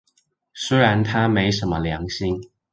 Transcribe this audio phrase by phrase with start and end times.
[0.55, 2.41] 雖然他沒什麼良心